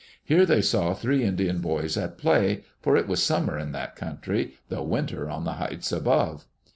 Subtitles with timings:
[0.23, 4.55] Here they saw three Indian boys at play, for it was summer in that country,
[4.67, 6.47] though winter on the heights above.